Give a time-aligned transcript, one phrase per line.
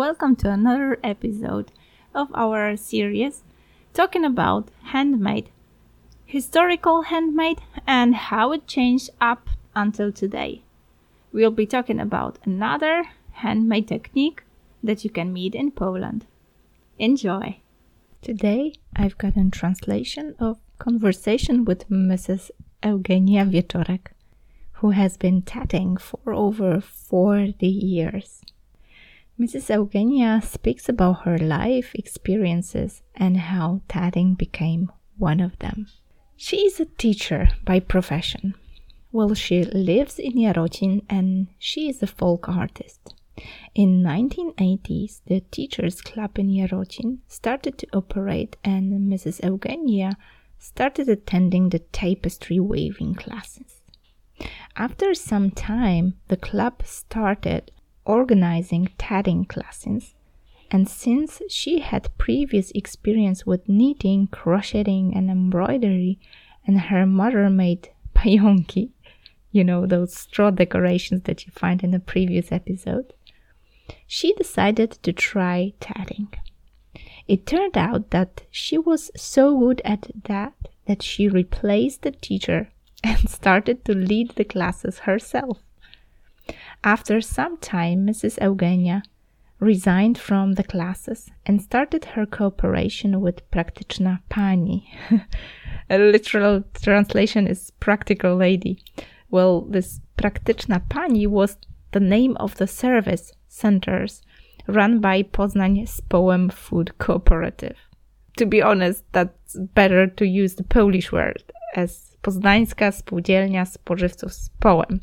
[0.00, 1.70] welcome to another episode
[2.14, 3.42] of our series
[3.92, 5.50] talking about handmade,
[6.24, 10.62] historical handmade, and how it changed up until today.
[11.34, 14.42] We'll be talking about another handmade technique
[14.82, 16.24] that you can meet in Poland.
[16.98, 17.60] Enjoy!
[18.22, 22.50] Today I've got a translation of conversation with Mrs.
[22.82, 24.06] Eugenia Wieczorek,
[24.80, 28.40] who has been tatting for over 40 years.
[29.40, 29.74] Mrs.
[29.74, 35.86] Eugenia speaks about her life experiences and how tatting became one of them.
[36.36, 38.54] She is a teacher by profession.
[39.12, 43.14] Well, she lives in Jarocin and she is a folk artist.
[43.74, 49.42] In 1980s, the Teachers Club in Jarocin started to operate and Mrs.
[49.42, 50.18] Eugenia
[50.58, 53.80] started attending the tapestry weaving classes.
[54.76, 57.70] After some time, the club started
[58.04, 60.14] organizing tatting classes.
[60.70, 66.18] And since she had previous experience with knitting, crocheting, and embroidery,
[66.66, 68.90] and her mother made pająki,
[69.52, 73.12] you know, those straw decorations that you find in the previous episode,
[74.06, 76.28] she decided to try tatting.
[77.26, 80.54] It turned out that she was so good at that
[80.86, 82.72] that she replaced the teacher
[83.04, 85.58] and started to lead the classes herself.
[86.82, 88.40] After some time, Mrs.
[88.42, 89.02] Eugenia
[89.58, 94.90] resigned from the classes and started her cooperation with Praktyczna Pani.
[95.90, 98.78] A literal translation is practical lady.
[99.30, 101.58] Well, this Praktyczna Pani was
[101.92, 104.22] the name of the service centers
[104.66, 107.76] run by Poznań Społem Food Cooperative.
[108.38, 111.42] To be honest, that's better to use the Polish word
[111.76, 115.00] as Poznańska Spółdzielnia Spożywców Społem.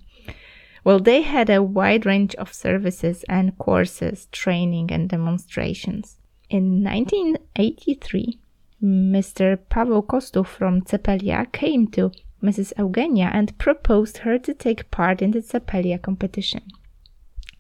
[0.88, 6.16] Well, they had a wide range of services and courses, training, and demonstrations.
[6.49, 8.39] In 1983,
[8.81, 9.58] Mr.
[9.69, 12.71] Paweł Kostów from Cepelia came to Mrs.
[12.77, 16.61] Eugenia and proposed her to take part in the Cepelia competition.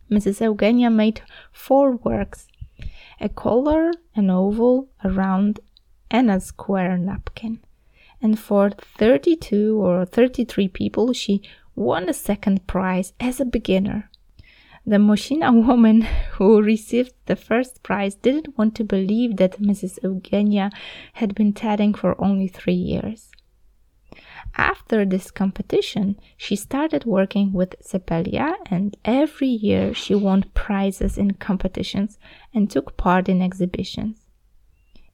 [0.09, 0.39] Mrs.
[0.39, 1.19] Eugenia made
[1.51, 2.47] four works
[3.19, 5.59] a collar, an oval, a round,
[6.09, 7.59] and a square napkin.
[8.21, 11.41] And for 32 or 33 people, she
[11.77, 14.09] won a second prize as a beginner.
[14.85, 16.01] The Mosina woman
[16.31, 19.99] who received the first prize didn't want to believe that Mrs.
[20.01, 20.71] Eugenia
[21.13, 23.31] had been tatting for only three years.
[24.55, 31.31] After this competition, she started working with Cepelia, and every year she won prizes in
[31.31, 32.17] competitions
[32.53, 34.21] and took part in exhibitions.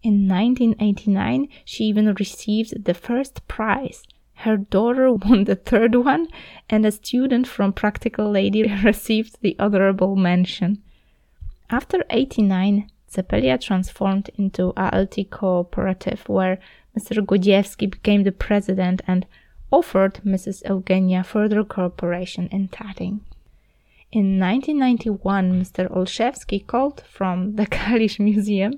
[0.01, 4.03] In 1989, she even received the first prize
[4.43, 6.27] her daughter won the third one,
[6.69, 10.81] and a student from Practical Lady received the honorable mention.
[11.69, 16.59] After 89, Cepelia transformed into ALT Cooperative, where
[16.97, 17.25] Mr.
[17.25, 19.25] Godziewski became the president and
[19.71, 20.61] offered Mrs.
[20.69, 23.21] Eugenia further cooperation in tatting.
[24.11, 25.89] In 1991, Mr.
[25.91, 28.73] Olszewski called from the Kalisz Museum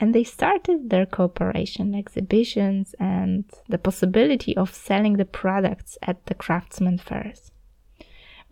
[0.00, 6.34] and they started their cooperation exhibitions and the possibility of selling the products at the
[6.34, 7.52] craftsman fairs.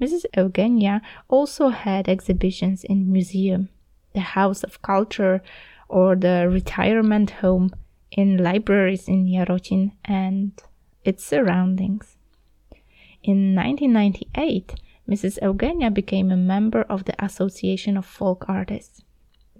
[0.00, 0.26] Mrs.
[0.36, 3.70] Eugenia also had exhibitions in museum,
[4.12, 5.42] the House of Culture,
[5.88, 7.70] or the retirement home
[8.12, 10.52] in libraries in Jarocin and
[11.02, 12.16] its surroundings.
[13.22, 14.74] In 1998,
[15.08, 15.38] Mrs.
[15.42, 19.02] Eugenia became a member of the Association of Folk Artists.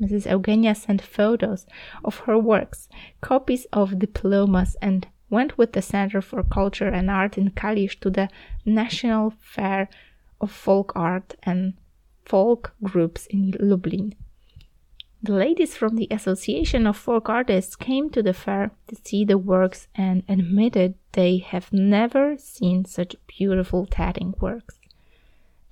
[0.01, 0.31] Mrs.
[0.31, 1.67] Eugenia sent photos
[2.05, 2.89] of her works,
[3.21, 8.11] copies of diplomas, and went with the Center for Culture and Art in Kalisz to
[8.11, 8.29] the
[8.65, 9.89] National Fair
[10.41, 11.75] of Folk Art and
[12.25, 14.15] Folk Groups in Lublin.
[15.21, 19.37] The ladies from the Association of Folk Artists came to the fair to see the
[19.37, 24.79] works and admitted they have never seen such beautiful tatting works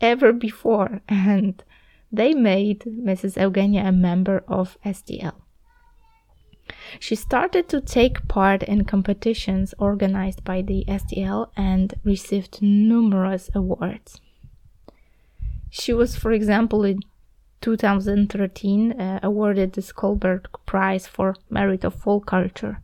[0.01, 1.63] ever before and
[2.13, 3.41] they made Mrs.
[3.41, 5.35] Eugenia a member of STL.
[6.99, 14.21] She started to take part in competitions organized by the STL and received numerous awards.
[15.71, 17.01] She was, for example, in
[17.61, 22.81] 2013 uh, awarded the Kolberg Prize for Merit of Folk Culture.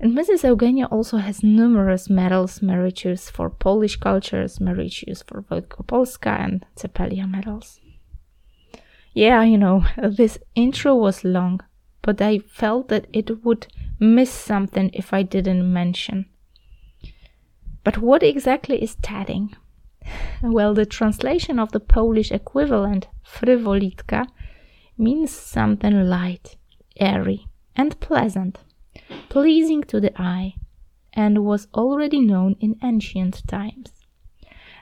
[0.00, 0.42] And Mrs.
[0.42, 7.80] Eugenia also has numerous medals, meritorious for Polish cultures, meritorious for Wielkopolska and Cepelia medals.
[9.14, 11.60] Yeah, you know, this intro was long,
[12.02, 13.68] but I felt that it would
[14.00, 16.26] miss something if I didn't mention.
[17.84, 19.56] But what exactly is tatting?
[20.42, 24.26] Well, the translation of the Polish equivalent frywolitka
[24.98, 26.56] means something light,
[27.00, 28.58] airy, and pleasant,
[29.30, 30.56] pleasing to the eye,
[31.14, 33.92] and was already known in ancient times.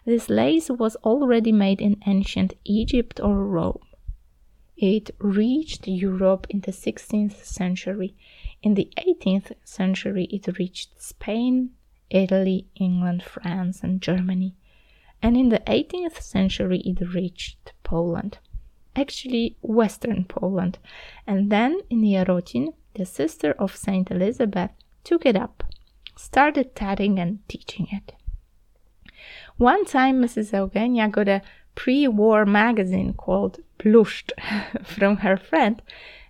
[0.05, 3.79] This lace was already made in ancient Egypt or Rome.
[4.83, 8.17] It reached Europe in the 16th century.
[8.65, 11.71] In the 18th century, it reached Spain,
[12.11, 14.57] Italy, England, France, and Germany.
[15.23, 18.39] And in the 18th century, it reached Poland.
[18.97, 20.81] Actually, Western Poland.
[21.29, 24.73] And then in Jarocin, the sister of Saint Elizabeth,
[25.05, 25.63] took it up,
[26.17, 28.15] started tatting and teaching it.
[29.59, 30.53] One time, Mrs.
[30.53, 31.43] Eugenia got a
[31.75, 34.31] pre war magazine called Bluszcz
[34.85, 35.83] from her friend,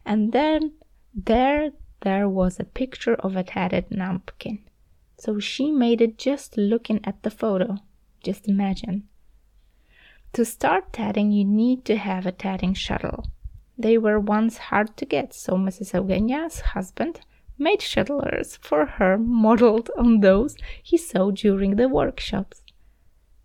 [0.05, 0.73] and then
[1.15, 4.59] there there was a picture of a tatted napkin.
[5.19, 7.77] So she made it just looking at the photo.
[8.25, 9.09] Just imagine.
[10.33, 13.27] To start tatting, you need to have a tatting shuttle.
[13.79, 15.93] They were once hard to get, so Mrs.
[15.95, 17.21] Eugenia's husband
[17.59, 22.62] made shuttlers for her modeled on those he saw during the workshops.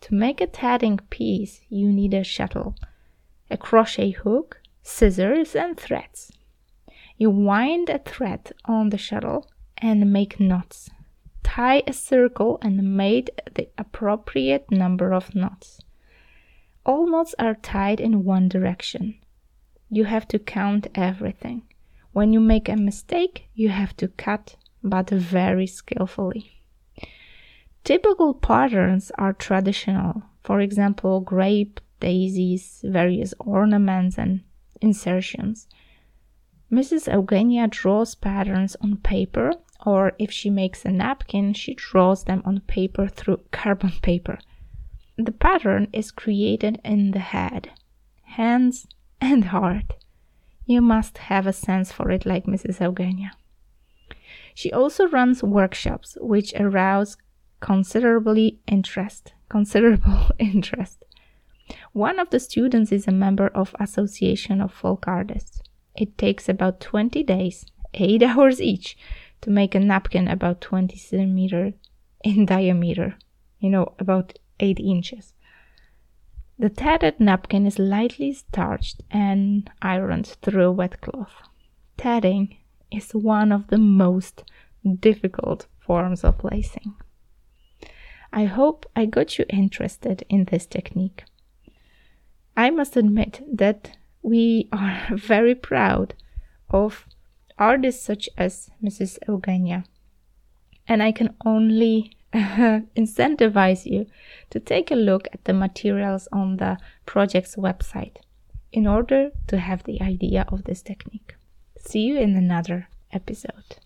[0.02, 2.76] To make a tatting piece, you need a shuttle,
[3.50, 6.32] a crochet hook, scissors, and threads.
[7.18, 10.90] You wind a thread on the shuttle and make knots.
[11.44, 15.80] Tie a circle and make the appropriate number of knots.
[16.86, 19.16] All knots are tied in one direction.
[19.90, 21.64] You have to count everything.
[22.14, 26.57] When you make a mistake, you have to cut, but very skillfully.
[27.88, 34.42] Typical patterns are traditional, for example, grape, daisies, various ornaments, and
[34.82, 35.70] insertions.
[36.70, 37.10] Mrs.
[37.10, 39.54] Eugenia draws patterns on paper,
[39.86, 44.38] or if she makes a napkin, she draws them on paper through carbon paper.
[45.16, 47.72] The pattern is created in the head,
[48.24, 48.86] hands,
[49.22, 49.94] and heart.
[50.66, 52.82] You must have a sense for it, like Mrs.
[52.82, 53.32] Eugenia.
[54.54, 57.16] She also runs workshops which arouse
[57.60, 61.04] considerably interest, considerable interest.
[61.94, 65.62] One of the students is a member of Association of Folk Artists.
[65.96, 68.98] It takes about 20 days, 8 hours each,
[69.42, 71.74] to make a napkin about 20 centimeter
[72.24, 73.16] in diameter,
[73.60, 75.34] you know, about 8 inches.
[76.60, 81.34] The tatted napkin is lightly starched and ironed through a wet cloth.
[81.98, 82.58] Tatting
[82.92, 84.44] is one of the most
[85.00, 86.96] difficult forms of lacing.
[88.38, 91.24] I hope I got you interested in this technique.
[92.56, 96.14] I must admit that we are very proud
[96.70, 97.08] of
[97.58, 99.18] artists such as Mrs.
[99.28, 99.86] Eugenia,
[100.88, 104.06] and I can only incentivize you
[104.52, 108.18] to take a look at the materials on the project's website
[108.72, 111.34] in order to have the idea of this technique.
[111.80, 113.78] See you in another episode.